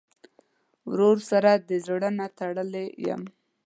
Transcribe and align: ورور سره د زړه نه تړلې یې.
ورور 0.89 1.17
سره 1.31 1.51
د 1.69 1.71
زړه 1.85 2.09
نه 2.19 2.27
تړلې 2.37 2.85
یې. 3.05 3.15